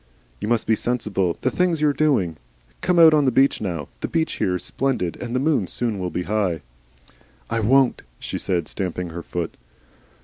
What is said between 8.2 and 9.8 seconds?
said, stamping her foot.